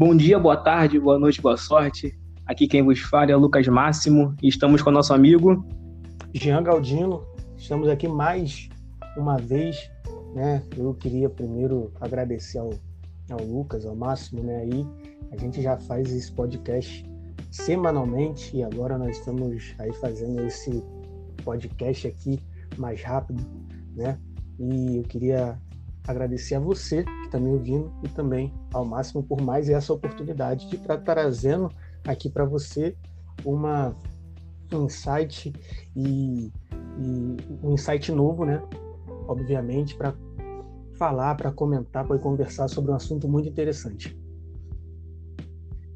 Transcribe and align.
Bom 0.00 0.16
dia, 0.16 0.38
boa 0.38 0.56
tarde, 0.56 0.98
boa 0.98 1.18
noite, 1.18 1.42
boa 1.42 1.58
sorte. 1.58 2.18
Aqui 2.46 2.66
quem 2.66 2.82
vos 2.82 3.00
fala 3.00 3.32
é 3.32 3.36
Lucas 3.36 3.68
Máximo 3.68 4.34
e 4.42 4.48
estamos 4.48 4.80
com 4.80 4.90
nosso 4.90 5.12
amigo 5.12 5.62
Jean 6.32 6.62
Galdino. 6.62 7.22
Estamos 7.54 7.86
aqui 7.86 8.08
mais 8.08 8.70
uma 9.14 9.36
vez, 9.36 9.90
né? 10.34 10.64
Eu 10.74 10.94
queria 10.94 11.28
primeiro 11.28 11.92
agradecer 12.00 12.56
ao, 12.56 12.70
ao 13.30 13.44
Lucas, 13.44 13.84
ao 13.84 13.94
Máximo, 13.94 14.42
né? 14.42 14.60
Aí 14.62 14.86
a 15.32 15.36
gente 15.36 15.60
já 15.60 15.76
faz 15.76 16.10
esse 16.10 16.32
podcast 16.32 17.04
semanalmente 17.50 18.56
e 18.56 18.62
agora 18.62 18.96
nós 18.96 19.18
estamos 19.18 19.74
aí 19.78 19.92
fazendo 19.96 20.40
esse 20.46 20.82
podcast 21.44 22.08
aqui 22.08 22.40
mais 22.78 23.02
rápido, 23.02 23.44
né? 23.94 24.18
E 24.58 24.96
eu 24.96 25.02
queria 25.02 25.60
agradecer 26.08 26.54
a 26.54 26.58
você 26.58 27.04
está 27.30 27.38
me 27.38 27.50
ouvindo 27.50 27.92
e 28.02 28.08
também 28.08 28.52
ao 28.74 28.84
máximo 28.84 29.22
por 29.22 29.40
mais 29.40 29.68
essa 29.68 29.92
oportunidade 29.92 30.68
de 30.68 30.76
estar 30.76 30.98
trazendo 30.98 31.70
aqui 32.06 32.28
para 32.28 32.44
você 32.44 32.94
uma 33.44 33.94
um 34.72 34.84
insight 34.84 35.52
e, 35.96 36.52
e, 36.98 37.36
um 37.62 37.72
insight 37.72 38.12
novo, 38.12 38.44
né? 38.44 38.62
Obviamente 39.26 39.96
para 39.96 40.14
falar, 40.94 41.34
para 41.34 41.50
comentar, 41.50 42.06
para 42.06 42.18
conversar 42.18 42.68
sobre 42.68 42.92
um 42.92 42.94
assunto 42.94 43.28
muito 43.28 43.48
interessante. 43.48 44.16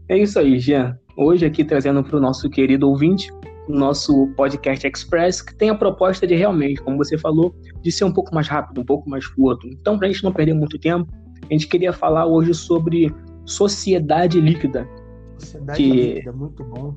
É 0.08 0.18
isso 0.18 0.38
aí, 0.38 0.58
Jean. 0.58 0.98
Hoje 1.16 1.46
aqui 1.46 1.64
trazendo 1.64 2.02
para 2.02 2.16
o 2.16 2.20
nosso 2.20 2.50
querido 2.50 2.88
ouvinte 2.88 3.30
nosso 3.68 4.28
podcast 4.36 4.86
Express, 4.86 5.40
que 5.40 5.54
tem 5.54 5.70
a 5.70 5.74
proposta 5.74 6.26
de 6.26 6.34
realmente, 6.34 6.82
como 6.82 6.96
você 6.96 7.16
falou, 7.16 7.54
de 7.80 7.90
ser 7.90 8.04
um 8.04 8.12
pouco 8.12 8.34
mais 8.34 8.48
rápido, 8.48 8.80
um 8.80 8.84
pouco 8.84 9.08
mais 9.08 9.26
curto. 9.26 9.66
Então, 9.68 9.98
para 9.98 10.06
a 10.06 10.12
gente 10.12 10.24
não 10.24 10.32
perder 10.32 10.54
muito 10.54 10.78
tempo, 10.78 11.10
a 11.48 11.52
gente 11.52 11.66
queria 11.68 11.92
falar 11.92 12.26
hoje 12.26 12.54
sobre 12.54 13.14
sociedade 13.44 14.40
líquida. 14.40 14.88
Sociedade 15.38 15.82
que... 15.82 15.90
líquida, 15.90 16.32
muito 16.32 16.64
bom. 16.64 16.94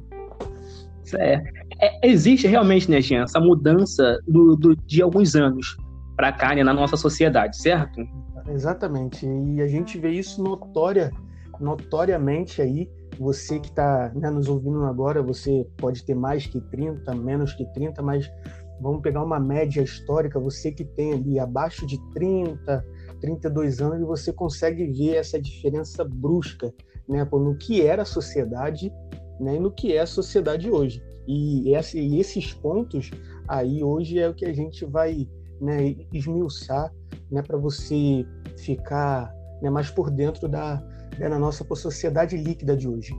É, 1.16 1.42
é, 1.80 2.08
existe 2.08 2.48
realmente, 2.48 2.92
né, 2.92 3.00
Jean, 3.00 3.24
essa 3.24 3.40
mudança 3.40 4.20
do, 4.28 4.56
do 4.56 4.76
de 4.76 5.02
alguns 5.02 5.36
anos 5.36 5.78
para 6.16 6.32
cá 6.34 6.54
né, 6.54 6.64
na 6.64 6.74
nossa 6.74 6.98
sociedade, 6.98 7.58
certo? 7.58 8.02
Exatamente. 8.50 9.26
E 9.26 9.62
a 9.62 9.68
gente 9.68 9.98
vê 9.98 10.12
isso 10.12 10.44
notória, 10.44 11.12
notoriamente 11.60 12.62
aí 12.62 12.90
você 13.20 13.60
que 13.60 13.70
está 13.70 14.12
né, 14.16 14.30
nos 14.30 14.48
ouvindo 14.48 14.84
agora, 14.86 15.22
você 15.22 15.68
pode 15.78 16.04
ter 16.04 16.16
mais 16.16 16.46
que 16.46 16.60
30, 16.60 17.14
menos 17.16 17.54
que 17.54 17.66
30, 17.74 18.02
mas 18.02 18.30
vamos 18.80 19.02
pegar 19.02 19.24
uma 19.24 19.40
média 19.40 19.82
histórica, 19.82 20.40
você 20.40 20.72
que 20.72 20.86
tem 20.86 21.14
ali 21.14 21.40
abaixo 21.40 21.86
de 21.86 22.00
30, 22.14 22.86
32 23.20 23.82
anos, 23.82 24.08
você 24.08 24.32
consegue 24.32 24.86
ver 24.88 25.16
essa 25.16 25.42
diferença 25.42 26.04
brusca 26.04 26.74
né, 27.08 27.28
no 27.32 27.56
que 27.58 27.82
era 27.82 28.02
a 28.02 28.06
sociedade 28.06 28.92
né, 29.40 29.56
e 29.56 29.60
no 29.60 29.72
que 29.72 29.94
é 29.94 30.00
a 30.00 30.08
sociedade 30.08 30.70
hoje. 30.70 31.02
E, 31.28 31.70
e 31.70 32.20
esses 32.20 32.54
pontos 32.54 33.12
aí 33.48 33.84
hoje 33.84 34.20
é 34.20 34.30
o 34.30 34.34
que 34.34 34.46
a 34.46 34.54
gente 34.54 34.86
vai 34.86 35.28
né, 35.60 35.96
esmiuçar 36.14 36.92
né, 37.32 37.42
para 37.42 37.58
você 37.58 38.26
ficar 38.58 39.32
né, 39.62 39.70
mais 39.70 39.90
por 39.90 40.10
dentro 40.10 40.48
da, 40.48 40.82
né, 41.18 41.28
na 41.28 41.40
nossa 41.40 41.66
sociedade 41.76 42.38
líquida 42.38 42.76
de 42.76 42.88
hoje. 42.88 43.14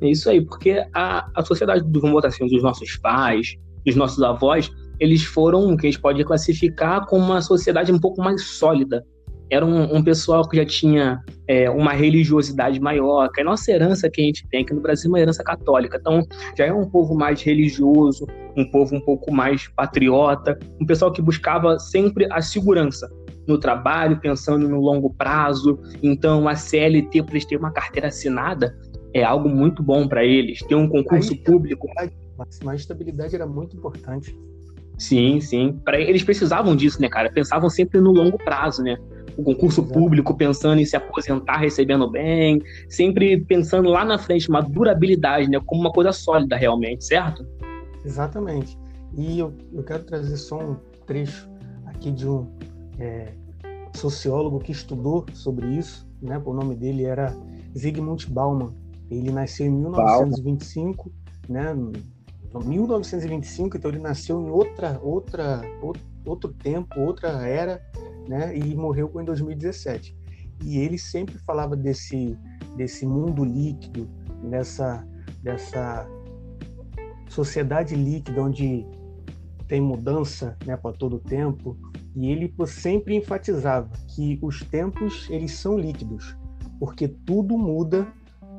É 0.00 0.10
isso 0.10 0.28
aí, 0.28 0.44
porque 0.44 0.84
a, 0.92 1.30
a 1.34 1.44
sociedade, 1.44 1.82
vamos 1.84 2.12
botar 2.12 2.28
assim, 2.28 2.46
dos 2.46 2.62
nossos 2.62 2.96
pais, 2.96 3.56
dos 3.84 3.96
nossos 3.96 4.22
avós, 4.22 4.70
eles 4.98 5.24
foram 5.24 5.72
o 5.72 5.76
que 5.76 5.86
a 5.86 5.90
gente 5.90 6.00
pode 6.00 6.24
classificar 6.24 7.06
como 7.06 7.24
uma 7.24 7.40
sociedade 7.40 7.92
um 7.92 7.98
pouco 7.98 8.22
mais 8.22 8.42
sólida. 8.42 9.04
Era 9.48 9.64
um, 9.64 9.96
um 9.96 10.02
pessoal 10.02 10.48
que 10.48 10.56
já 10.56 10.64
tinha 10.64 11.20
é, 11.46 11.70
uma 11.70 11.92
religiosidade 11.92 12.80
maior, 12.80 13.30
que 13.30 13.40
a 13.40 13.44
nossa 13.44 13.70
herança 13.70 14.10
que 14.10 14.20
a 14.20 14.24
gente 14.24 14.46
tem 14.48 14.62
aqui 14.62 14.74
no 14.74 14.80
Brasil 14.80 15.08
é 15.08 15.12
uma 15.12 15.20
herança 15.20 15.44
católica. 15.44 15.98
Então, 16.00 16.26
já 16.56 16.66
é 16.66 16.72
um 16.72 16.88
povo 16.88 17.14
mais 17.14 17.40
religioso, 17.42 18.26
um 18.56 18.68
povo 18.68 18.96
um 18.96 19.00
pouco 19.00 19.32
mais 19.32 19.68
patriota, 19.68 20.58
um 20.80 20.86
pessoal 20.86 21.12
que 21.12 21.22
buscava 21.22 21.78
sempre 21.78 22.26
a 22.32 22.42
segurança 22.42 23.08
no 23.46 23.58
trabalho, 23.58 24.18
pensando 24.18 24.68
no 24.68 24.80
longo 24.80 25.14
prazo. 25.14 25.78
Então, 26.02 26.48
a 26.48 26.56
CLT, 26.56 27.22
para 27.22 27.32
eles 27.32 27.44
terem 27.44 27.62
uma 27.62 27.72
carteira 27.72 28.08
assinada, 28.08 28.76
é 29.14 29.22
algo 29.22 29.48
muito 29.48 29.82
bom 29.82 30.08
para 30.08 30.24
eles. 30.24 30.58
Ter 30.60 30.74
um 30.74 30.88
concurso 30.88 31.34
a 31.34 31.36
público. 31.44 31.86
Mas 32.36 32.60
a 32.66 32.74
estabilidade 32.74 33.34
era 33.34 33.46
muito 33.46 33.76
importante. 33.76 34.36
Sim, 34.98 35.40
sim. 35.40 35.78
Para 35.84 36.00
eles 36.00 36.22
precisavam 36.22 36.74
disso, 36.74 37.00
né, 37.00 37.08
cara? 37.08 37.30
Pensavam 37.30 37.68
sempre 37.68 38.00
no 38.00 38.12
longo 38.12 38.38
prazo, 38.38 38.82
né? 38.82 38.96
O 39.36 39.42
concurso 39.42 39.82
Exato. 39.82 39.92
público, 39.92 40.34
pensando 40.34 40.80
em 40.80 40.86
se 40.86 40.96
aposentar 40.96 41.58
recebendo 41.58 42.10
bem, 42.10 42.62
sempre 42.88 43.38
pensando 43.44 43.90
lá 43.90 44.04
na 44.04 44.18
frente, 44.18 44.48
uma 44.48 44.62
durabilidade, 44.62 45.50
né? 45.50 45.60
Como 45.64 45.82
uma 45.82 45.92
coisa 45.92 46.12
sólida 46.12 46.56
realmente, 46.56 47.04
certo? 47.04 47.46
Exatamente. 48.04 48.78
E 49.14 49.38
eu, 49.38 49.52
eu 49.72 49.82
quero 49.82 50.04
trazer 50.04 50.36
só 50.36 50.58
um 50.58 50.76
trecho 51.06 51.48
aqui 51.84 52.10
de 52.10 52.26
um 52.26 52.46
é, 52.98 53.32
sociólogo 53.94 54.58
que 54.60 54.72
estudou 54.72 55.26
sobre 55.34 55.66
isso, 55.66 56.08
né? 56.22 56.40
O 56.42 56.54
nome 56.54 56.74
dele 56.74 57.04
era 57.04 57.36
Zygmunt 57.76 58.26
Bauman. 58.28 58.72
Ele 59.10 59.30
nasceu 59.30 59.66
em 59.66 59.70
1925, 59.70 61.12
Bauman. 61.48 61.92
né? 61.92 62.00
1925, 62.64 63.76
então 63.76 63.90
ele 63.90 64.00
nasceu 64.00 64.40
em 64.40 64.50
outra, 64.50 64.98
outra, 65.02 65.62
outro 66.24 66.52
tempo, 66.52 67.00
outra 67.00 67.46
era, 67.46 67.82
né? 68.28 68.56
E 68.56 68.74
morreu 68.74 69.10
em 69.20 69.24
2017. 69.24 70.16
E 70.64 70.78
ele 70.78 70.98
sempre 70.98 71.38
falava 71.38 71.76
desse, 71.76 72.36
desse 72.76 73.06
mundo 73.06 73.44
líquido, 73.44 74.08
dessa, 74.50 75.06
dessa 75.42 76.08
sociedade 77.28 77.94
líquida 77.94 78.40
onde 78.40 78.86
tem 79.68 79.80
mudança, 79.80 80.56
né, 80.64 80.76
para 80.76 80.92
todo 80.92 81.18
tempo, 81.18 81.76
e 82.14 82.30
ele 82.30 82.52
sempre 82.66 83.16
enfatizava 83.16 83.90
que 84.08 84.38
os 84.40 84.60
tempos 84.62 85.28
eles 85.28 85.52
são 85.52 85.76
líquidos, 85.76 86.36
porque 86.78 87.08
tudo 87.08 87.58
muda 87.58 88.06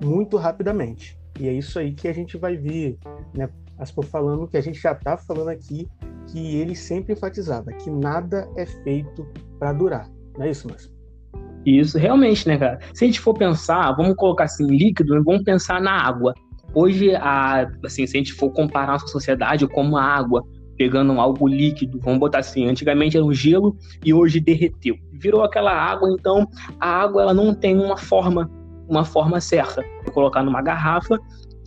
muito 0.04 0.38
rapidamente. 0.38 1.18
E 1.40 1.48
é 1.48 1.54
isso 1.54 1.80
aí 1.80 1.94
que 1.94 2.08
a 2.08 2.14
gente 2.14 2.38
vai 2.38 2.58
ver, 2.58 3.00
né? 3.34 3.50
Aspo 3.78 4.02
falando 4.02 4.48
que 4.48 4.58
a 4.58 4.62
gente 4.62 4.80
já 4.80 4.92
está 4.92 5.18
falando 5.18 5.50
aqui 5.50 5.88
que 6.28 6.58
ele 6.58 6.76
sempre 6.76 7.14
enfatizava 7.14 7.72
que 7.74 7.90
nada 7.90 8.50
é 8.56 8.66
feito 8.66 9.28
para 9.60 9.74
durar. 9.74 10.10
Não 10.38 10.46
é 10.46 10.50
isso, 10.50 10.68
Márcio? 10.68 10.92
Isso, 11.66 11.98
realmente, 11.98 12.48
né, 12.48 12.58
cara? 12.58 12.80
Se 12.94 13.04
a 13.04 13.08
gente 13.08 13.20
for 13.20 13.34
pensar, 13.34 13.92
vamos 13.94 14.16
colocar 14.16 14.46
assim, 14.46 14.66
líquido, 14.66 15.22
vamos 15.24 15.44
pensar 15.44 15.82
na 15.82 15.92
água. 15.92 16.34
Hoje, 16.74 17.14
a, 17.16 17.68
assim, 17.84 18.06
se 18.08 18.16
a 18.16 18.20
gente 18.20 18.34
for 18.34 18.50
comparar 18.52 18.90
a 18.90 18.92
nossa 18.94 19.08
sociedade 19.08 19.68
como 19.68 19.98
a 19.98 20.04
água, 20.04 20.44
pegando 20.78 21.20
algo 21.20 21.48
líquido, 21.48 22.00
vamos 22.02 22.20
botar 22.20 22.40
assim, 22.40 22.68
antigamente 22.68 23.18
era 23.18 23.26
um 23.26 23.34
gelo 23.34 23.76
e 24.06 24.14
hoje 24.14 24.40
derreteu. 24.40 24.96
Virou 25.12 25.44
aquela 25.44 25.72
água, 25.72 26.10
então 26.12 26.48
a 26.80 26.88
água 26.88 27.24
ela 27.24 27.34
não 27.34 27.54
tem 27.54 27.78
uma 27.78 27.98
forma, 27.98 28.50
uma 28.88 29.04
forma 29.04 29.42
certa. 29.42 29.84
Se 30.06 30.12
colocar 30.12 30.44
numa 30.44 30.62
garrafa, 30.62 31.18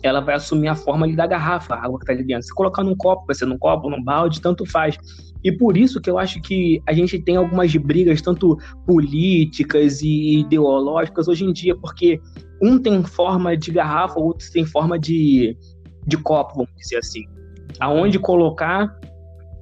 ela 0.03 0.19
vai 0.19 0.35
assumir 0.35 0.67
a 0.67 0.75
forma 0.75 1.05
ali 1.05 1.15
da 1.15 1.27
garrafa, 1.27 1.75
a 1.75 1.85
água 1.85 1.99
que 1.99 2.03
está 2.03 2.13
ali 2.13 2.23
dentro. 2.23 2.43
Se 2.43 2.53
colocar 2.53 2.83
num 2.83 2.95
copo, 2.95 3.25
vai 3.25 3.35
ser 3.35 3.45
num 3.45 3.57
copo, 3.57 3.89
num 3.89 4.03
balde, 4.03 4.41
tanto 4.41 4.65
faz. 4.65 4.97
E 5.43 5.51
por 5.51 5.77
isso 5.77 5.99
que 5.99 6.09
eu 6.09 6.17
acho 6.17 6.41
que 6.41 6.81
a 6.87 6.93
gente 6.93 7.19
tem 7.19 7.35
algumas 7.35 7.75
brigas, 7.75 8.21
tanto 8.21 8.57
políticas 8.85 10.01
e 10.01 10.39
ideológicas 10.39 11.27
hoje 11.27 11.45
em 11.45 11.53
dia, 11.53 11.75
porque 11.75 12.19
um 12.61 12.77
tem 12.77 13.03
forma 13.03 13.57
de 13.57 13.71
garrafa, 13.71 14.19
o 14.19 14.23
outro 14.23 14.51
tem 14.51 14.65
forma 14.65 14.99
de, 14.99 15.57
de 16.05 16.17
copo, 16.17 16.55
vamos 16.55 16.71
dizer 16.77 16.97
assim 16.97 17.25
aonde 17.79 18.19
colocar, 18.19 18.95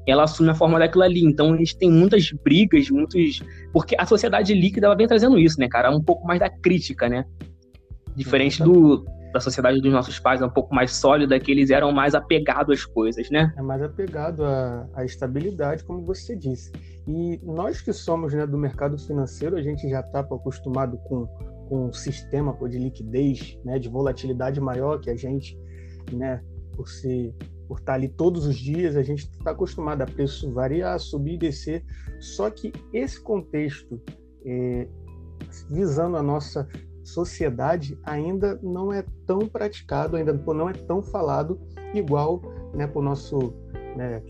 ela 0.06 0.24
assume 0.24 0.50
a 0.50 0.56
forma 0.56 0.80
daquilo 0.80 1.04
ali. 1.04 1.24
Então 1.24 1.54
a 1.54 1.58
gente 1.58 1.78
tem 1.78 1.90
muitas 1.90 2.32
brigas, 2.44 2.90
muitos. 2.90 3.42
Porque 3.72 3.96
a 3.98 4.06
sociedade 4.06 4.54
líquida 4.54 4.88
ela 4.88 4.96
vem 4.96 5.08
trazendo 5.08 5.38
isso, 5.38 5.60
né, 5.60 5.68
cara? 5.68 5.92
Um 5.92 6.02
pouco 6.02 6.26
mais 6.26 6.40
da 6.40 6.50
crítica, 6.50 7.08
né? 7.08 7.26
Diferente 8.16 8.62
do, 8.62 9.06
da 9.32 9.40
sociedade 9.40 9.82
dos 9.82 9.92
nossos 9.92 10.20
pais, 10.20 10.42
um 10.42 10.50
pouco 10.50 10.74
mais 10.74 10.94
sólida, 10.94 11.40
que 11.40 11.52
eles 11.52 11.70
eram 11.70 11.92
mais 11.92 12.16
apegados 12.16 12.80
às 12.80 12.86
coisas, 12.86 13.30
né? 13.30 13.54
É 13.58 13.62
mais 13.62 13.82
apegado 13.82 14.44
à, 14.44 14.88
à 14.94 15.06
estabilidade, 15.06 15.84
como 15.84 16.04
você 16.04 16.36
disse. 16.36 16.72
E 17.08 17.40
nós 17.44 17.82
que 17.82 17.94
somos 17.94 18.34
né, 18.34 18.46
do 18.46 18.58
mercado 18.58 18.98
financeiro, 18.98 19.56
a 19.56 19.62
gente 19.62 19.90
já 19.90 20.00
está 20.00 20.20
acostumado 20.20 20.98
com, 21.00 21.26
com 21.68 21.88
um 21.88 21.94
sistema 21.94 22.56
de 22.68 22.78
liquidez, 22.78 23.58
né, 23.64 23.80
de 23.80 23.90
volatilidade 23.90 24.60
maior 24.60 25.00
que 25.00 25.10
a 25.10 25.16
gente, 25.16 25.58
né, 26.12 26.42
por 26.76 26.88
ser 26.88 27.34
por 27.70 27.78
estar 27.78 27.94
ali 27.94 28.10
todos 28.10 28.48
os 28.48 28.58
dias, 28.58 28.96
a 28.96 29.04
gente 29.04 29.30
está 29.30 29.52
acostumado 29.52 30.02
a 30.02 30.06
preço 30.08 30.52
variar, 30.52 31.00
subir 31.00 31.36
e 31.36 31.38
descer. 31.38 31.86
Só 32.20 32.50
que 32.50 32.74
esse 32.92 33.22
contexto, 33.22 34.02
é, 34.44 34.88
visando 35.70 36.18
a 36.18 36.24
nossa 36.24 36.68
sociedade, 37.10 37.98
ainda 38.04 38.60
não 38.62 38.94
é 38.94 39.04
tão 39.26 39.40
praticado, 39.40 40.16
ainda 40.16 40.32
não 40.34 40.70
é 40.70 40.74
tão 40.74 41.02
falado 41.02 41.60
igual 41.94 42.42
né, 42.74 42.88
para 42.88 43.00
o 43.00 43.04
nosso 43.04 43.54
né, 43.96 44.22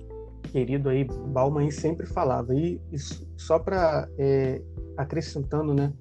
querido 0.52 0.90
aí 0.90 1.04
Bauman 1.04 1.70
sempre 1.72 2.06
falava. 2.06 2.56
E, 2.56 2.80
e 2.92 2.98
só 3.38 3.60
para 3.60 4.08
é, 4.18 4.62
acrescentando, 4.98 5.74
né, 5.74 5.92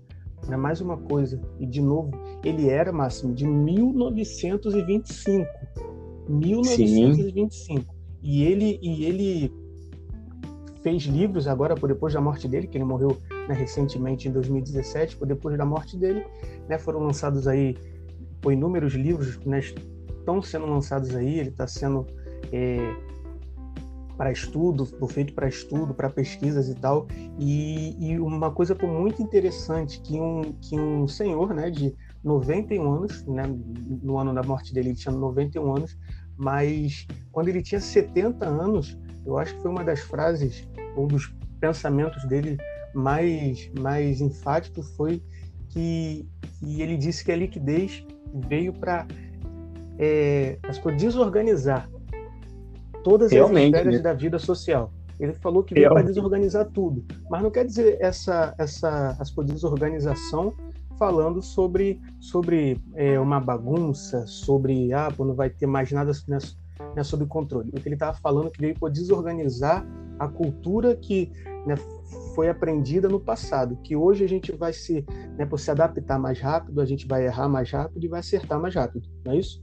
né, 0.46 0.56
mais 0.56 0.80
uma 0.80 0.96
coisa, 0.96 1.40
e 1.58 1.66
de 1.66 1.82
novo, 1.82 2.12
ele 2.44 2.68
era, 2.68 2.92
Máximo, 2.92 3.34
de 3.34 3.44
1925. 3.46 5.46
1925. 6.28 7.50
Sim. 7.50 7.84
E 8.22 8.44
ele, 8.44 8.78
e 8.82 9.04
ele 9.04 9.52
fez 10.82 11.04
livros 11.04 11.46
agora, 11.46 11.74
por 11.74 11.88
depois 11.88 12.14
da 12.14 12.20
morte 12.20 12.48
dele, 12.48 12.66
que 12.66 12.76
ele 12.76 12.84
morreu 12.84 13.16
né, 13.48 13.54
recentemente 13.54 14.28
em 14.28 14.32
2017, 14.32 15.16
por 15.16 15.26
depois 15.26 15.56
da 15.56 15.64
morte 15.64 15.96
dele, 15.96 16.24
né, 16.68 16.78
foram 16.78 17.00
lançados 17.00 17.48
aí 17.48 17.76
foi 18.42 18.54
inúmeros 18.54 18.94
livros 18.94 19.38
né, 19.44 19.60
estão 19.60 20.42
sendo 20.42 20.66
lançados 20.66 21.14
aí, 21.14 21.38
ele 21.38 21.48
está 21.48 21.66
sendo 21.66 22.06
é, 22.52 22.94
para 24.16 24.30
estudo, 24.30 24.84
feito 25.08 25.32
para 25.32 25.48
estudo, 25.48 25.94
para 25.94 26.10
pesquisas 26.10 26.68
e 26.68 26.74
tal. 26.74 27.06
E, 27.38 27.96
e, 27.98 28.18
uma 28.18 28.50
coisa 28.50 28.76
muito 28.82 29.22
interessante, 29.22 30.00
que 30.00 30.20
um, 30.20 30.52
que 30.60 30.78
um 30.78 31.06
senhor 31.08 31.54
né, 31.54 31.70
de 31.70 31.94
91 32.22 32.92
anos, 32.92 33.24
né, 33.26 33.42
no 34.02 34.18
ano 34.18 34.34
da 34.34 34.42
morte 34.42 34.74
dele 34.74 34.90
ele 34.90 34.96
tinha 34.96 35.14
91 35.14 35.76
anos, 35.76 35.96
mas 36.36 37.06
quando 37.32 37.48
ele 37.48 37.62
tinha 37.62 37.80
70 37.80 38.46
anos, 38.46 38.98
eu 39.24 39.38
acho 39.38 39.54
que 39.54 39.62
foi 39.62 39.70
uma 39.70 39.84
das 39.84 40.00
frases, 40.00 40.68
um 40.96 41.06
dos 41.06 41.32
pensamentos 41.60 42.26
dele 42.28 42.56
mais, 42.94 43.70
mais 43.78 44.20
enfático 44.20 44.82
foi 44.82 45.22
que, 45.68 46.26
que 46.58 46.82
ele 46.82 46.96
disse 46.96 47.24
que 47.24 47.32
a 47.32 47.36
liquidez 47.36 48.04
veio 48.48 48.72
para 48.72 49.06
é, 49.98 50.58
desorganizar 50.96 51.88
todas 53.02 53.30
Realmente, 53.32 53.74
as 53.74 53.80
esferas 53.80 53.96
né? 53.96 54.02
da 54.02 54.12
vida 54.12 54.38
social. 54.38 54.92
Ele 55.18 55.32
falou 55.32 55.64
que 55.64 55.74
veio 55.74 55.88
para 55.88 56.02
desorganizar 56.02 56.66
tudo, 56.66 57.04
mas 57.28 57.42
não 57.42 57.50
quer 57.50 57.64
dizer 57.64 57.98
essa 58.00 58.54
essa 58.56 59.16
essa 59.20 59.44
desorganização 59.44 60.54
falando 60.96 61.42
sobre 61.42 62.00
sobre 62.20 62.80
é, 62.94 63.18
uma 63.18 63.40
bagunça, 63.40 64.26
sobre 64.26 64.92
ah, 64.92 65.08
não 65.18 65.34
vai 65.34 65.50
ter 65.50 65.66
mais 65.66 65.90
nada 65.90 66.12
né, 66.28 66.38
né, 66.94 67.02
sob 67.02 67.26
controle. 67.26 67.70
O 67.70 67.80
que 67.80 67.88
ele 67.88 67.96
estava 67.96 68.16
falando 68.16 68.48
é 68.48 68.50
que 68.50 68.60
veio 68.60 68.78
para 68.78 68.92
desorganizar 68.92 69.84
a 70.18 70.28
cultura 70.28 70.94
que 70.94 71.32
né, 71.66 71.74
foi 72.38 72.48
aprendida 72.48 73.08
no 73.08 73.18
passado, 73.18 73.76
que 73.82 73.96
hoje 73.96 74.22
a 74.22 74.28
gente 74.28 74.52
vai 74.52 74.72
se, 74.72 75.04
né, 75.36 75.44
por 75.44 75.58
se 75.58 75.72
adaptar 75.72 76.20
mais 76.20 76.38
rápido, 76.38 76.80
a 76.80 76.84
gente 76.84 77.04
vai 77.04 77.26
errar 77.26 77.48
mais 77.48 77.68
rápido 77.68 78.04
e 78.04 78.06
vai 78.06 78.20
acertar 78.20 78.60
mais 78.60 78.76
rápido, 78.76 79.08
não 79.24 79.32
é 79.32 79.38
isso? 79.38 79.60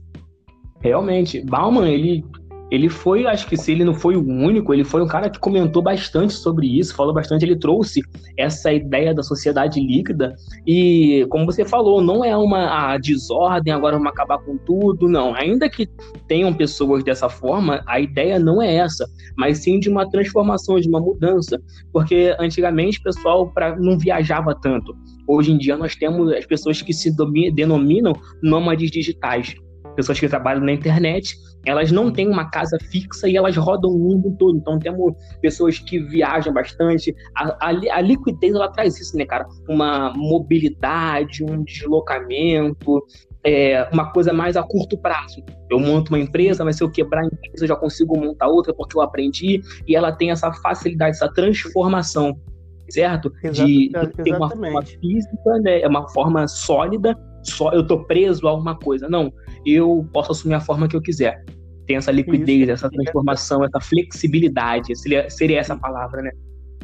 Realmente, 0.80 1.40
Bauman, 1.40 1.88
ele 1.88 2.22
ele 2.70 2.88
foi, 2.88 3.26
acho 3.26 3.46
que 3.46 3.56
se 3.56 3.72
ele 3.72 3.84
não 3.84 3.94
foi 3.94 4.16
o 4.16 4.26
único, 4.26 4.74
ele 4.74 4.84
foi 4.84 5.02
um 5.02 5.06
cara 5.06 5.30
que 5.30 5.38
comentou 5.38 5.82
bastante 5.82 6.32
sobre 6.32 6.66
isso, 6.66 6.94
falou 6.94 7.14
bastante, 7.14 7.44
ele 7.44 7.56
trouxe 7.56 8.00
essa 8.36 8.72
ideia 8.72 9.14
da 9.14 9.22
sociedade 9.22 9.80
líquida 9.80 10.34
e, 10.66 11.26
como 11.30 11.46
você 11.46 11.64
falou, 11.64 12.02
não 12.02 12.24
é 12.24 12.36
uma 12.36 12.98
desordem, 12.98 13.72
agora 13.72 13.96
vamos 13.96 14.10
acabar 14.10 14.38
com 14.38 14.56
tudo, 14.58 15.08
não. 15.08 15.34
Ainda 15.34 15.68
que 15.68 15.88
tenham 16.26 16.52
pessoas 16.52 17.04
dessa 17.04 17.28
forma, 17.28 17.82
a 17.86 18.00
ideia 18.00 18.38
não 18.38 18.60
é 18.60 18.74
essa, 18.74 19.06
mas 19.36 19.58
sim 19.58 19.78
de 19.78 19.88
uma 19.88 20.08
transformação, 20.10 20.80
de 20.80 20.88
uma 20.88 21.00
mudança, 21.00 21.60
porque 21.92 22.34
antigamente 22.38 22.98
o 22.98 23.02
pessoal 23.04 23.48
pra, 23.52 23.76
não 23.76 23.96
viajava 23.96 24.54
tanto. 24.60 24.94
Hoje 25.28 25.52
em 25.52 25.58
dia 25.58 25.76
nós 25.76 25.94
temos 25.94 26.32
as 26.32 26.46
pessoas 26.46 26.82
que 26.82 26.92
se 26.92 27.14
denominam 27.52 28.12
nômades 28.42 28.90
digitais 28.90 29.56
pessoas 29.96 30.20
que 30.20 30.28
trabalham 30.28 30.62
na 30.62 30.72
internet, 30.72 31.34
elas 31.66 31.90
não 31.90 32.12
têm 32.12 32.28
uma 32.28 32.48
casa 32.48 32.78
fixa 32.90 33.28
e 33.28 33.36
elas 33.36 33.56
rodam 33.56 33.90
o 33.90 33.98
mundo 33.98 34.34
todo. 34.38 34.56
Então 34.56 34.78
temos 34.78 35.14
pessoas 35.42 35.78
que 35.78 35.98
viajam 35.98 36.54
bastante. 36.54 37.14
A, 37.34 37.68
a, 37.68 37.68
a 37.68 38.00
liquidez 38.00 38.54
ela 38.54 38.70
traz 38.70 38.98
isso, 39.00 39.16
né, 39.16 39.26
cara? 39.26 39.44
Uma 39.68 40.12
mobilidade, 40.14 41.42
um 41.42 41.64
deslocamento, 41.64 43.02
é, 43.42 43.88
uma 43.92 44.12
coisa 44.12 44.32
mais 44.32 44.56
a 44.56 44.62
curto 44.62 44.96
prazo. 44.96 45.42
Eu 45.68 45.80
monto 45.80 46.12
uma 46.12 46.20
empresa, 46.20 46.64
mas 46.64 46.76
se 46.76 46.84
eu 46.84 46.90
quebrar 46.90 47.22
a 47.22 47.26
empresa, 47.26 47.64
eu 47.64 47.68
já 47.68 47.76
consigo 47.76 48.16
montar 48.16 48.46
outra 48.46 48.72
porque 48.72 48.96
eu 48.96 49.02
aprendi. 49.02 49.60
E 49.88 49.96
ela 49.96 50.12
tem 50.12 50.30
essa 50.30 50.52
facilidade, 50.52 51.16
essa 51.16 51.32
transformação, 51.32 52.40
certo? 52.88 53.32
de, 53.52 53.88
de 53.88 54.22
ter 54.22 54.36
uma 54.36 54.48
forma 54.48 54.82
física, 54.82 55.58
né? 55.62 55.80
É 55.80 55.88
uma 55.88 56.08
forma 56.10 56.46
sólida. 56.46 57.18
Só 57.42 57.72
eu 57.72 57.86
tô 57.86 58.04
preso 58.04 58.46
a 58.46 58.54
uma 58.54 58.76
coisa. 58.76 59.08
Não, 59.08 59.32
eu 59.66 60.08
posso 60.12 60.32
assumir 60.32 60.54
a 60.54 60.60
forma 60.60 60.88
que 60.88 60.96
eu 60.96 61.02
quiser. 61.02 61.44
Tem 61.86 61.96
essa 61.96 62.10
liquidez, 62.10 62.62
Isso. 62.62 62.72
essa 62.72 62.90
transformação, 62.90 63.64
essa 63.64 63.80
flexibilidade. 63.80 64.96
Seria, 64.96 65.28
seria 65.30 65.60
essa 65.60 65.76
palavra, 65.76 66.22
né? 66.22 66.30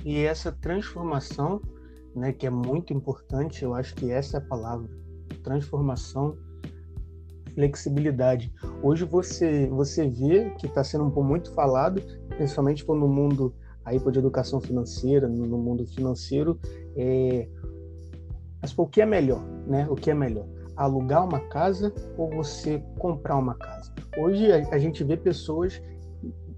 E 0.05 0.19
essa 0.19 0.51
transformação, 0.53 1.61
né, 2.15 2.33
que 2.33 2.47
é 2.47 2.51
muito 2.51 2.93
importante, 2.93 3.65
eu 3.65 3.75
acho 3.75 3.95
que 3.95 4.11
essa 4.11 4.37
é 4.37 4.41
a 4.41 4.45
palavra. 4.45 4.89
Transformação, 5.43 6.37
flexibilidade. 7.55 8.53
Hoje 8.83 9.05
você 9.05 9.67
você 9.67 10.09
vê 10.09 10.51
que 10.59 10.67
está 10.67 10.83
sendo 10.83 11.05
muito 11.23 11.53
falado, 11.53 12.03
principalmente 12.37 12.87
no 12.87 13.09
mundo 13.09 13.55
aí 13.85 13.99
de 13.99 14.19
educação 14.19 14.61
financeira, 14.61 15.29
no 15.29 15.59
mundo 15.59 15.85
financeiro, 15.87 16.59
é, 16.97 17.49
mas 18.61 18.77
o 18.77 18.87
que 18.87 19.03
é 19.03 19.07
melhor, 19.07 19.43
né? 19.67 19.87
O 19.91 19.95
que 19.97 20.11
é 20.11 20.15
melhor? 20.15 20.47
Alugar 20.83 21.25
uma 21.25 21.41
casa 21.41 21.93
ou 22.17 22.29
você 22.31 22.83
comprar 22.99 23.37
uma 23.37 23.55
casa. 23.55 23.93
Hoje 24.19 24.51
a, 24.53 24.79
gente 24.79 25.03
vê 25.05 25.17
pessoas 25.17 25.81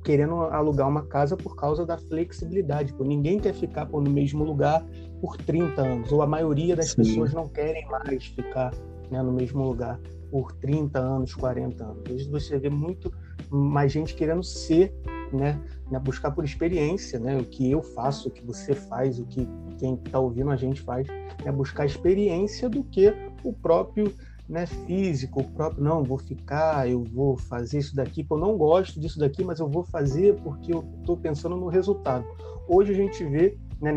querendo 0.02 0.34
alugar 0.42 0.88
uma 0.88 1.04
casa 1.06 1.36
por 1.36 1.56
causa 1.56 1.86
da 1.86 1.96
flexibilidade. 1.96 2.92
Pô, 2.92 3.04
ninguém 3.04 3.38
quer 3.38 3.54
ficar 3.54 3.86
pô, 3.86 4.00
no 4.00 4.10
mesmo 4.10 4.44
lugar 4.44 4.84
por 5.20 5.36
30 5.36 5.80
anos, 5.80 6.12
ou 6.12 6.20
a 6.20 6.26
maioria 6.26 6.76
das 6.76 6.90
Sim. 6.90 6.96
pessoas 6.96 7.32
não 7.32 7.48
querem 7.48 7.86
mais 7.86 8.26
ficar 8.26 8.72
né, 9.10 9.22
no 9.22 9.32
mesmo 9.32 9.62
lugar 9.62 9.98
por 10.30 10.52
30 10.52 10.98
anos, 10.98 11.34
40 11.34 11.84
anos. 11.84 12.02
Hoje 12.10 12.28
você 12.28 12.58
vê 12.58 12.68
muito 12.68 13.12
mais 13.50 13.92
gente 13.92 14.14
querendo 14.14 14.42
ser, 14.42 14.92
né, 15.32 15.60
né, 15.90 15.98
buscar 15.98 16.30
por 16.32 16.44
experiência, 16.44 17.18
né, 17.18 17.36
o 17.38 17.44
que 17.44 17.70
eu 17.70 17.82
faço, 17.82 18.28
o 18.28 18.30
que 18.30 18.44
você 18.44 18.74
faz, 18.74 19.18
o 19.18 19.24
que 19.24 19.48
quem 19.78 19.94
está 19.94 20.18
ouvindo 20.18 20.50
a 20.50 20.56
gente 20.56 20.80
faz, 20.80 21.06
é 21.44 21.52
buscar 21.52 21.86
experiência 21.86 22.68
do 22.68 22.82
que 22.84 23.14
o 23.42 23.52
próprio 23.52 24.12
né, 24.48 24.66
físico, 24.66 25.40
o 25.40 25.44
próprio, 25.44 25.82
não, 25.82 26.02
vou 26.02 26.18
ficar, 26.18 26.88
eu 26.88 27.02
vou 27.02 27.36
fazer 27.36 27.78
isso 27.78 27.96
daqui, 27.96 28.26
eu 28.28 28.36
não 28.36 28.56
gosto 28.56 29.00
disso 29.00 29.18
daqui, 29.18 29.42
mas 29.42 29.58
eu 29.58 29.68
vou 29.68 29.84
fazer 29.84 30.34
porque 30.42 30.72
eu 30.72 30.84
estou 31.00 31.16
pensando 31.16 31.56
no 31.56 31.68
resultado. 31.68 32.24
Hoje 32.68 32.92
a 32.92 32.94
gente 32.94 33.24
vê, 33.24 33.56
né, 33.80 33.92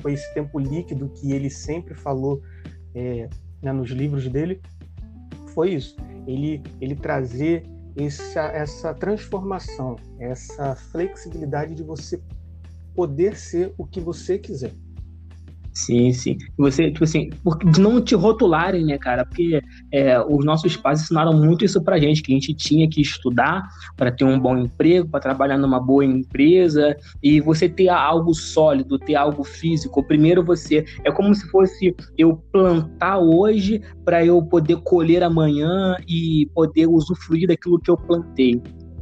foi 0.00 0.14
esse 0.14 0.34
tempo 0.34 0.58
líquido 0.58 1.08
que 1.08 1.32
ele 1.32 1.50
sempre 1.50 1.94
falou 1.94 2.42
é, 2.94 3.28
né, 3.62 3.72
nos 3.72 3.90
livros 3.90 4.28
dele, 4.28 4.60
foi 5.54 5.74
isso. 5.74 5.96
Ele, 6.26 6.62
ele 6.80 6.94
trazer 6.94 7.64
essa, 7.96 8.42
essa 8.48 8.94
transformação, 8.94 9.96
essa 10.18 10.74
flexibilidade 10.74 11.74
de 11.74 11.82
você 11.82 12.20
poder 12.94 13.36
ser 13.36 13.72
o 13.78 13.86
que 13.86 14.00
você 14.00 14.38
quiser. 14.38 14.72
Sim, 15.72 16.12
sim. 16.12 16.36
Você, 16.58 16.90
tipo 16.90 17.04
assim, 17.04 17.30
de 17.70 17.80
não 17.80 18.00
te 18.00 18.14
rotularem, 18.14 18.84
né, 18.84 18.98
cara? 18.98 19.24
Porque 19.24 19.62
é, 19.92 20.20
os 20.20 20.44
nossos 20.44 20.76
pais 20.76 21.02
ensinaram 21.02 21.32
muito 21.32 21.64
isso 21.64 21.82
pra 21.82 21.98
gente, 21.98 22.22
que 22.22 22.32
a 22.32 22.34
gente 22.34 22.52
tinha 22.54 22.88
que 22.88 23.00
estudar 23.00 23.62
para 23.96 24.10
ter 24.10 24.24
um 24.24 24.38
bom 24.38 24.56
emprego, 24.56 25.08
para 25.08 25.20
trabalhar 25.20 25.56
numa 25.56 25.80
boa 25.80 26.04
empresa, 26.04 26.96
e 27.22 27.40
você 27.40 27.68
ter 27.68 27.88
algo 27.88 28.34
sólido, 28.34 28.98
ter 28.98 29.14
algo 29.14 29.44
físico. 29.44 30.02
Primeiro 30.02 30.44
você. 30.44 30.84
É 31.04 31.12
como 31.12 31.34
se 31.34 31.48
fosse 31.48 31.94
eu 32.18 32.36
plantar 32.52 33.18
hoje 33.18 33.80
para 34.04 34.24
eu 34.24 34.42
poder 34.42 34.76
colher 34.82 35.22
amanhã 35.22 35.96
e 36.08 36.48
poder 36.52 36.88
usufruir 36.88 37.46
daquilo 37.46 37.80
que 37.80 37.90
eu 37.90 37.96
plantei 37.96 38.60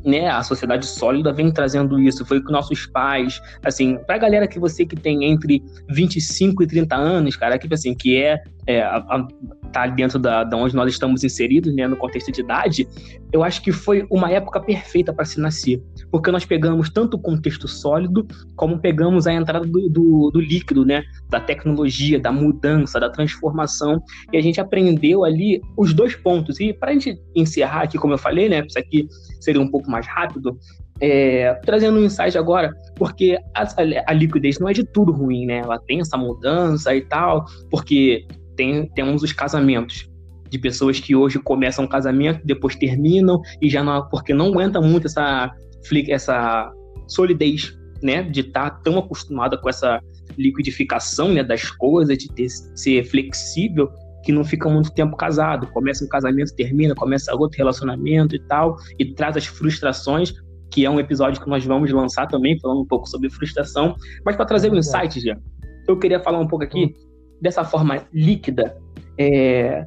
né, 0.08 0.28
a 0.28 0.42
sociedade 0.42 0.86
sólida 0.86 1.32
vem 1.32 1.50
trazendo 1.52 2.00
isso. 2.00 2.24
Foi 2.24 2.42
com 2.42 2.50
nossos 2.50 2.86
pais, 2.86 3.40
assim, 3.64 3.98
pra 4.06 4.18
galera 4.18 4.48
que 4.48 4.58
você 4.58 4.84
que 4.84 4.96
tem 4.96 5.24
entre 5.24 5.62
25 5.88 6.62
e 6.62 6.66
30 6.66 6.96
anos, 6.96 7.36
cara, 7.36 7.58
que 7.58 7.72
assim, 7.72 7.94
que 7.94 8.16
é 8.16 8.42
é, 8.68 8.82
a, 8.82 8.96
a, 8.96 9.28
tá 9.72 9.86
dentro 9.86 10.18
da, 10.18 10.44
da 10.44 10.56
onde 10.56 10.74
nós 10.74 10.90
estamos 10.92 11.24
inseridos, 11.24 11.74
né, 11.74 11.86
no 11.86 11.96
contexto 11.96 12.32
de 12.32 12.40
idade, 12.40 12.88
eu 13.32 13.42
acho 13.42 13.62
que 13.62 13.72
foi 13.72 14.06
uma 14.10 14.30
época 14.30 14.60
perfeita 14.60 15.12
para 15.12 15.24
se 15.24 15.40
nascer, 15.40 15.82
porque 16.10 16.30
nós 16.30 16.44
pegamos 16.44 16.90
tanto 16.90 17.16
o 17.16 17.20
contexto 17.20 17.68
sólido, 17.68 18.26
como 18.56 18.78
pegamos 18.78 19.26
a 19.26 19.32
entrada 19.32 19.66
do, 19.66 19.88
do, 19.88 20.30
do 20.30 20.40
líquido, 20.40 20.84
né, 20.84 21.02
da 21.28 21.40
tecnologia, 21.40 22.18
da 22.18 22.32
mudança, 22.32 22.98
da 22.98 23.10
transformação, 23.10 24.02
e 24.32 24.36
a 24.36 24.40
gente 24.40 24.60
aprendeu 24.60 25.24
ali 25.24 25.60
os 25.76 25.92
dois 25.92 26.16
pontos. 26.16 26.58
E 26.60 26.72
para 26.72 26.90
a 26.90 26.94
gente 26.94 27.20
encerrar 27.34 27.82
aqui, 27.82 27.98
como 27.98 28.14
eu 28.14 28.18
falei, 28.18 28.48
né, 28.48 28.64
isso 28.66 28.78
aqui 28.78 29.06
seria 29.40 29.60
um 29.60 29.70
pouco 29.70 29.90
mais 29.90 30.06
rápido, 30.06 30.58
é, 31.00 31.54
trazendo 31.64 31.98
um 31.98 32.04
insight 32.04 32.36
agora, 32.36 32.74
porque 32.96 33.38
a, 33.54 33.68
a, 34.06 34.12
liquidez 34.12 34.58
não 34.58 34.68
é 34.68 34.72
de 34.72 34.84
tudo 34.84 35.12
ruim, 35.12 35.46
né? 35.46 35.58
Ela 35.58 35.78
tem 35.78 36.00
essa 36.00 36.16
mudança 36.16 36.94
e 36.94 37.02
tal, 37.02 37.44
porque 37.70 38.26
tem, 38.58 38.90
temos 38.90 39.22
os 39.22 39.32
casamentos 39.32 40.10
de 40.50 40.58
pessoas 40.58 40.98
que 40.98 41.14
hoje 41.14 41.38
começam 41.38 41.84
um 41.84 41.88
casamento, 41.88 42.44
depois 42.44 42.74
terminam 42.74 43.40
e 43.62 43.70
já 43.70 43.84
não, 43.84 44.06
porque 44.08 44.34
não 44.34 44.48
aguenta 44.48 44.80
muito 44.80 45.06
essa 45.06 45.54
essa 46.08 46.70
solidez 47.06 47.72
né, 48.02 48.22
de 48.22 48.40
estar 48.40 48.70
tá 48.70 48.80
tão 48.82 48.98
acostumada 48.98 49.56
com 49.56 49.68
essa 49.68 50.00
liquidificação, 50.36 51.32
né, 51.32 51.42
das 51.42 51.70
coisas, 51.70 52.18
de 52.18 52.28
ter, 52.28 52.48
ser 52.48 53.04
flexível, 53.04 53.88
que 54.24 54.32
não 54.32 54.44
fica 54.44 54.68
muito 54.68 54.92
tempo 54.92 55.16
casado. 55.16 55.68
Começa 55.68 56.04
um 56.04 56.08
casamento, 56.08 56.54
termina, 56.54 56.94
começa 56.94 57.34
outro 57.34 57.56
relacionamento 57.56 58.34
e 58.34 58.40
tal, 58.40 58.76
e 58.98 59.14
traz 59.14 59.36
as 59.36 59.46
frustrações, 59.46 60.34
que 60.70 60.84
é 60.84 60.90
um 60.90 61.00
episódio 61.00 61.40
que 61.40 61.48
nós 61.48 61.64
vamos 61.64 61.90
lançar 61.90 62.26
também, 62.26 62.58
falando 62.60 62.82
um 62.82 62.86
pouco 62.86 63.08
sobre 63.08 63.30
frustração. 63.30 63.96
Mas 64.24 64.36
para 64.36 64.44
trazer 64.44 64.70
um 64.70 64.76
insight, 64.76 65.20
já, 65.20 65.36
eu 65.86 65.98
queria 65.98 66.20
falar 66.20 66.40
um 66.40 66.46
pouco 66.46 66.64
aqui 66.64 66.86
hum. 66.86 67.07
Dessa 67.40 67.64
forma 67.64 68.06
líquida, 68.12 68.76
é, 69.18 69.84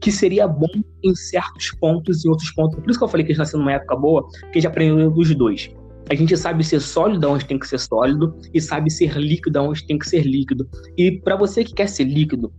que 0.00 0.12
seria 0.12 0.46
bom 0.46 0.68
em 1.02 1.14
certos 1.14 1.70
pontos 1.72 2.24
e 2.24 2.28
outros 2.28 2.50
pontos. 2.52 2.78
Por 2.78 2.90
isso 2.90 2.98
que 2.98 3.04
eu 3.04 3.08
falei 3.08 3.26
que 3.26 3.32
a 3.32 3.34
gente 3.34 3.42
está 3.42 3.52
sendo 3.52 3.62
uma 3.62 3.72
época 3.72 3.96
boa, 3.96 4.22
porque 4.22 4.58
a 4.58 4.60
gente 4.60 4.66
aprendeu 4.66 5.10
dos 5.10 5.34
dois. 5.34 5.70
A 6.10 6.14
gente 6.14 6.36
sabe 6.36 6.64
ser 6.64 6.80
sólido 6.80 7.28
onde 7.28 7.44
tem 7.44 7.58
que 7.58 7.68
ser 7.68 7.78
sólido 7.78 8.34
e 8.54 8.60
sabe 8.60 8.90
ser 8.90 9.16
líquido 9.16 9.60
onde 9.60 9.86
tem 9.86 9.98
que 9.98 10.08
ser 10.08 10.22
líquido. 10.22 10.66
E 10.96 11.12
para 11.12 11.36
você 11.36 11.64
que 11.64 11.74
quer 11.74 11.88
ser 11.88 12.04
líquido, 12.04 12.52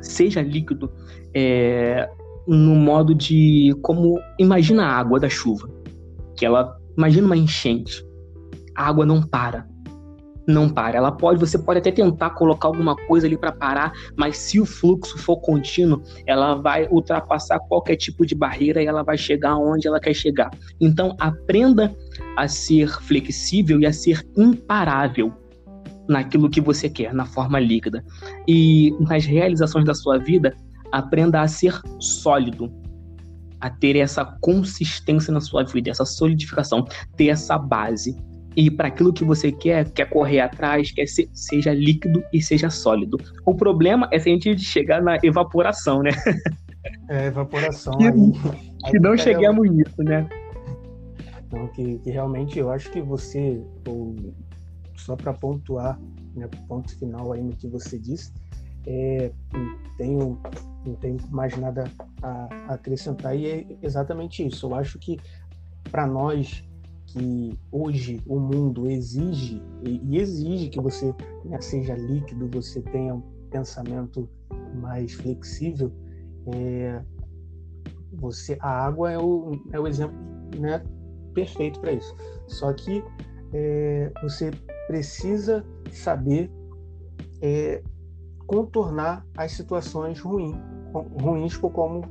seja 0.00 0.40
líquido 0.40 0.92
é, 1.34 2.08
no 2.46 2.74
modo 2.76 3.14
de 3.14 3.74
como 3.82 4.20
imagina 4.38 4.84
a 4.84 4.92
água 4.92 5.18
da 5.18 5.28
chuva, 5.28 5.68
que 6.36 6.46
ela 6.46 6.76
imagina 6.96 7.26
uma 7.26 7.36
enchente, 7.36 8.04
a 8.76 8.86
água 8.86 9.04
não 9.04 9.22
para, 9.22 9.66
não 10.46 10.68
para. 10.68 10.96
Ela 10.96 11.12
pode, 11.12 11.40
você 11.40 11.58
pode 11.58 11.78
até 11.78 11.90
tentar 11.90 12.30
colocar 12.30 12.68
alguma 12.68 12.94
coisa 12.94 13.26
ali 13.26 13.36
para 13.36 13.52
parar, 13.52 13.92
mas 14.16 14.36
se 14.36 14.60
o 14.60 14.66
fluxo 14.66 15.18
for 15.18 15.38
contínuo, 15.40 16.02
ela 16.26 16.54
vai 16.54 16.86
ultrapassar 16.90 17.58
qualquer 17.60 17.96
tipo 17.96 18.26
de 18.26 18.34
barreira 18.34 18.82
e 18.82 18.86
ela 18.86 19.02
vai 19.02 19.16
chegar 19.16 19.56
onde 19.56 19.86
ela 19.86 20.00
quer 20.00 20.14
chegar. 20.14 20.50
Então, 20.80 21.16
aprenda 21.18 21.94
a 22.36 22.48
ser 22.48 22.88
flexível 23.02 23.80
e 23.80 23.86
a 23.86 23.92
ser 23.92 24.22
imparável 24.36 25.32
naquilo 26.08 26.50
que 26.50 26.60
você 26.60 26.88
quer, 26.88 27.14
na 27.14 27.24
forma 27.24 27.58
líquida. 27.58 28.04
E 28.46 28.94
nas 29.00 29.24
realizações 29.24 29.84
da 29.84 29.94
sua 29.94 30.18
vida, 30.18 30.54
aprenda 30.92 31.40
a 31.40 31.48
ser 31.48 31.80
sólido, 31.98 32.70
a 33.60 33.70
ter 33.70 33.96
essa 33.96 34.24
consistência 34.42 35.32
na 35.32 35.40
sua 35.40 35.64
vida, 35.64 35.90
essa 35.90 36.04
solidificação, 36.04 36.84
ter 37.16 37.28
essa 37.28 37.56
base 37.56 38.14
e 38.56 38.70
para 38.70 38.88
aquilo 38.88 39.12
que 39.12 39.24
você 39.24 39.50
quer, 39.50 39.90
quer 39.90 40.08
correr 40.08 40.40
atrás, 40.40 40.90
quer 40.92 41.06
ser, 41.06 41.28
seja 41.32 41.72
líquido 41.72 42.22
e 42.32 42.40
seja 42.40 42.70
sólido. 42.70 43.18
O 43.44 43.54
problema 43.54 44.08
é 44.12 44.18
se 44.18 44.28
a 44.28 44.32
gente 44.32 44.58
chegar 44.60 45.02
na 45.02 45.18
evaporação, 45.22 46.02
né? 46.02 46.10
É, 47.08 47.26
evaporação. 47.26 47.96
que, 47.96 48.06
aí, 48.06 48.90
que 48.90 48.98
não 48.98 49.16
chegamos 49.16 49.70
nisso, 49.70 50.02
né? 50.02 50.28
Não, 51.50 51.66
que, 51.68 51.98
que, 51.98 52.10
realmente 52.10 52.58
eu 52.58 52.70
acho 52.70 52.90
que 52.90 53.00
você, 53.00 53.62
ou, 53.88 54.14
só 54.96 55.16
para 55.16 55.32
pontuar, 55.32 55.98
né, 56.34 56.48
ponto 56.68 56.96
final 56.98 57.32
aí 57.32 57.42
no 57.42 57.56
que 57.56 57.68
você 57.68 57.98
disse, 57.98 58.32
é, 58.86 59.30
não, 59.52 59.78
tenho, 59.96 60.40
não 60.84 60.94
tenho 60.96 61.16
mais 61.30 61.56
nada 61.56 61.84
a, 62.22 62.48
a 62.68 62.74
acrescentar 62.74 63.36
e 63.36 63.46
é 63.46 63.66
exatamente 63.82 64.46
isso. 64.46 64.66
Eu 64.66 64.74
acho 64.74 64.98
que 64.98 65.18
para 65.90 66.06
nós 66.06 66.64
que 67.14 67.56
hoje 67.70 68.20
o 68.26 68.40
mundo 68.40 68.90
exige 68.90 69.62
e 69.80 70.18
exige 70.18 70.68
que 70.68 70.80
você 70.80 71.14
né, 71.44 71.60
seja 71.60 71.94
líquido, 71.94 72.48
você 72.48 72.82
tenha 72.82 73.14
um 73.14 73.22
pensamento 73.50 74.28
mais 74.74 75.12
flexível, 75.12 75.92
é, 76.52 77.00
você 78.14 78.58
a 78.60 78.68
água 78.68 79.12
é 79.12 79.18
o, 79.18 79.52
é 79.72 79.78
o 79.78 79.86
exemplo 79.86 80.16
né, 80.58 80.82
perfeito 81.32 81.78
para 81.78 81.92
isso. 81.92 82.16
Só 82.48 82.72
que 82.72 83.04
é, 83.52 84.12
você 84.20 84.50
precisa 84.88 85.64
saber 85.92 86.50
é, 87.40 87.80
contornar 88.44 89.24
as 89.36 89.52
situações 89.52 90.18
ruins 90.18 90.56
ruins, 91.00 91.56
como 91.56 92.02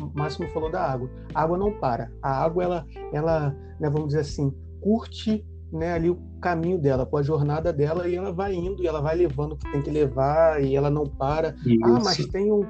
o 0.00 0.18
Máximo 0.18 0.48
falou 0.48 0.70
da 0.70 0.80
água. 0.80 1.10
A 1.34 1.42
água 1.42 1.58
não 1.58 1.72
para. 1.78 2.10
A 2.22 2.44
água, 2.44 2.64
ela, 2.64 2.86
ela 3.12 3.56
né, 3.80 3.88
vamos 3.88 4.08
dizer 4.08 4.20
assim, 4.20 4.52
curte 4.80 5.44
né, 5.72 5.92
ali 5.92 6.10
o 6.10 6.18
caminho 6.40 6.78
dela, 6.78 7.04
com 7.04 7.16
a 7.16 7.22
jornada 7.22 7.72
dela, 7.72 8.08
e 8.08 8.14
ela 8.14 8.32
vai 8.32 8.54
indo, 8.54 8.82
e 8.82 8.86
ela 8.86 9.00
vai 9.00 9.16
levando 9.16 9.52
o 9.52 9.56
que 9.56 9.70
tem 9.70 9.82
que 9.82 9.90
levar, 9.90 10.62
e 10.62 10.74
ela 10.74 10.90
não 10.90 11.04
para. 11.04 11.54
Isso. 11.64 11.84
Ah, 11.84 12.00
mas 12.02 12.26
tem 12.26 12.52
um, 12.52 12.64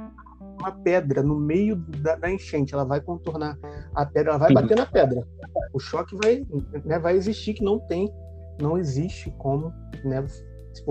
uma 0.59 0.73
pedra 0.73 1.23
no 1.23 1.37
meio 1.37 1.77
da, 1.77 2.17
da, 2.17 2.31
enchente, 2.31 2.75
ela 2.75 2.85
vai 2.85 3.01
contornar 3.01 3.57
a 3.95 4.05
pedra, 4.05 4.31
ela 4.31 4.39
vai 4.39 4.49
Sim. 4.49 4.55
bater 4.55 4.77
na 4.77 4.87
pedra. 4.87 5.27
O 5.73 5.79
choque 5.79 6.17
vai, 6.17 6.45
né, 6.85 6.99
vai 6.99 7.17
existir, 7.17 7.55
que 7.55 7.63
não 7.63 7.79
tem, 7.79 8.13
não 8.61 8.77
existe 8.77 9.33
como 9.39 9.73
né, 10.05 10.25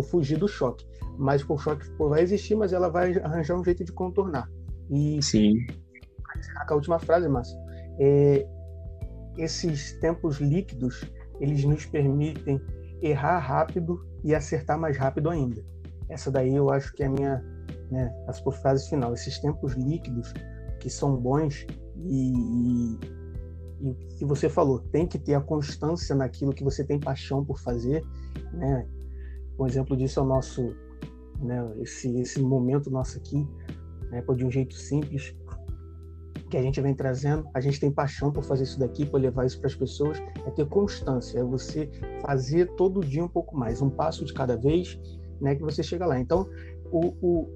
fugir 0.09 0.37
do 0.37 0.47
choque. 0.47 0.85
Mas 1.17 1.43
o 1.47 1.57
choque 1.57 1.85
vai 1.97 2.21
existir, 2.21 2.55
mas 2.55 2.71
ela 2.71 2.89
vai 2.89 3.17
arranjar 3.17 3.59
um 3.59 3.63
jeito 3.63 3.83
de 3.83 3.91
contornar. 3.91 4.47
E 4.89 5.21
Sim. 5.21 5.53
a 6.67 6.73
última 6.73 6.99
frase, 6.99 7.27
Márcio. 7.27 7.57
É, 7.99 8.47
esses 9.37 9.99
tempos 9.99 10.37
líquidos, 10.37 11.01
eles 11.39 11.63
nos 11.63 11.85
permitem 11.85 12.59
errar 13.01 13.39
rápido 13.39 14.05
e 14.23 14.33
acertar 14.33 14.79
mais 14.79 14.97
rápido 14.97 15.29
ainda. 15.29 15.63
Essa 16.09 16.31
daí 16.31 16.55
eu 16.55 16.69
acho 16.69 16.93
que 16.93 17.03
é 17.03 17.07
a 17.07 17.09
minha, 17.09 17.43
né, 17.91 18.11
a 18.27 18.33
sua 18.33 18.51
frase 18.51 18.89
final. 18.89 19.13
Esses 19.13 19.39
tempos 19.39 19.73
líquidos 19.73 20.33
que 20.79 20.89
são 20.89 21.15
bons 21.15 21.65
e, 21.97 22.31
e, 22.31 22.99
e 23.81 23.93
que 24.17 24.25
você 24.25 24.49
falou, 24.49 24.79
tem 24.79 25.05
que 25.05 25.19
ter 25.19 25.33
a 25.33 25.41
constância 25.41 26.15
naquilo 26.15 26.53
que 26.53 26.63
você 26.63 26.83
tem 26.83 26.99
paixão 26.99 27.43
por 27.43 27.59
fazer, 27.59 28.03
né? 28.53 28.87
Um 29.59 29.65
exemplo 29.65 29.97
disso 29.97 30.19
é 30.19 30.23
o 30.23 30.25
nosso, 30.25 30.75
né, 31.39 31.73
esse, 31.81 32.15
esse 32.19 32.41
momento 32.41 32.91
nosso 32.91 33.17
aqui, 33.17 33.47
né, 34.11 34.23
de 34.35 34.45
um 34.45 34.51
jeito 34.51 34.75
simples 34.75 35.35
que 36.49 36.57
a 36.57 36.61
gente 36.61 36.79
vem 36.79 36.93
trazendo. 36.93 37.47
A 37.53 37.59
gente 37.59 37.79
tem 37.79 37.91
paixão 37.91 38.31
por 38.31 38.43
fazer 38.43 38.63
isso 38.63 38.79
daqui, 38.79 39.05
por 39.05 39.19
levar 39.19 39.45
isso 39.45 39.59
para 39.59 39.67
as 39.67 39.75
pessoas. 39.75 40.17
É 40.45 40.51
ter 40.51 40.65
constância, 40.67 41.39
é 41.39 41.43
você 41.43 41.89
fazer 42.21 42.67
todo 42.75 43.01
dia 43.01 43.23
um 43.23 43.27
pouco 43.27 43.57
mais, 43.57 43.81
um 43.81 43.89
passo 43.89 44.23
de 44.25 44.33
cada 44.33 44.55
vez, 44.55 44.99
né, 45.41 45.55
que 45.55 45.61
você 45.61 45.83
chega 45.83 46.05
lá. 46.05 46.19
Então, 46.19 46.49
o, 46.91 47.13
o, 47.21 47.49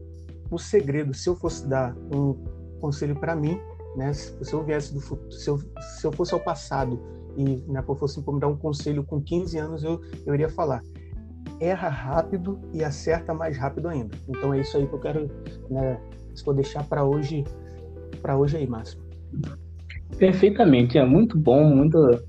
o 0.51 0.57
segredo, 0.57 1.13
se 1.13 1.29
eu 1.29 1.35
fosse 1.35 1.67
dar 1.67 1.95
um 2.13 2.33
conselho 2.79 3.15
para 3.15 3.35
mim, 3.35 3.59
né, 3.95 4.11
se 4.13 4.53
eu 4.53 4.63
viesse 4.63 4.93
do 4.93 4.99
futuro, 4.99 5.31
se 5.31 5.49
eu, 5.49 5.59
se 5.59 6.05
eu 6.05 6.11
fosse 6.11 6.33
ao 6.33 6.39
passado 6.39 6.99
e 7.37 7.63
né, 7.71 7.81
fosse 7.81 8.19
me 8.19 8.39
dar 8.39 8.47
um 8.47 8.57
conselho 8.57 9.03
com 9.03 9.21
15 9.21 9.57
anos, 9.57 9.83
eu, 9.83 10.01
eu 10.25 10.33
iria 10.33 10.49
falar 10.49 10.83
erra 11.59 11.89
rápido 11.89 12.59
e 12.73 12.83
acerta 12.83 13.33
mais 13.33 13.57
rápido 13.57 13.87
ainda. 13.87 14.17
Então 14.27 14.53
é 14.53 14.59
isso 14.59 14.75
aí 14.77 14.87
que 14.87 14.93
eu 14.93 14.99
quero 14.99 15.29
né, 15.69 16.01
se 16.33 16.43
for 16.43 16.53
deixar 16.53 16.83
para 16.83 17.03
hoje, 17.03 17.43
para 18.21 18.37
hoje 18.37 18.57
aí, 18.57 18.67
Márcio. 18.67 18.99
Perfeitamente, 20.17 20.97
é 20.97 21.05
muito 21.05 21.37
bom, 21.37 21.63
muito 21.63 22.21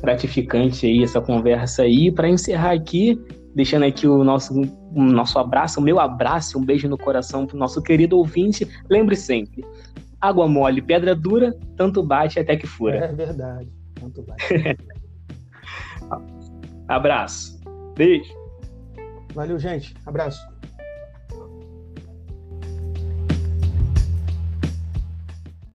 gratificante 0.00 0.86
aí 0.86 1.02
essa 1.02 1.20
conversa 1.20 1.82
aí. 1.82 2.10
Para 2.10 2.28
encerrar 2.28 2.72
aqui, 2.72 3.20
deixando 3.54 3.84
aqui 3.84 4.06
o 4.06 4.24
nosso, 4.24 4.54
o 4.54 5.02
nosso 5.02 5.38
abraço, 5.38 5.80
o 5.80 5.82
meu 5.82 6.00
abraço, 6.00 6.58
um 6.58 6.64
beijo 6.64 6.88
no 6.88 6.98
coração 6.98 7.46
para 7.46 7.56
o 7.56 7.58
nosso 7.58 7.82
querido 7.82 8.16
ouvinte. 8.16 8.66
Lembre 8.88 9.16
sempre, 9.16 9.64
água 10.20 10.48
mole, 10.48 10.80
pedra 10.80 11.14
dura, 11.14 11.54
tanto 11.76 12.02
bate 12.02 12.38
até 12.38 12.56
que 12.56 12.66
fura. 12.66 13.04
É 13.04 13.12
verdade, 13.12 13.68
tanto 13.94 14.22
bate. 14.22 14.76
Abraço. 16.88 17.60
Beijo. 17.94 18.32
Valeu, 19.34 19.58
gente. 19.58 19.94
Abraço. 20.06 20.40